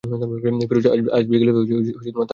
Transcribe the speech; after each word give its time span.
ফিরোজ 0.61 0.85
আজ 1.09 1.25
বিকেলে 1.27 1.51
তাঁর 1.51 1.65
কাছে 1.69 1.83
আসবে। 1.91 2.21